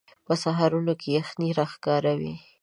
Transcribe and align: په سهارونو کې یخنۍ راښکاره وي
په 0.25 0.33
سهارونو 0.43 0.93
کې 0.99 1.09
یخنۍ 1.19 1.49
راښکاره 1.59 2.13
وي 2.19 2.33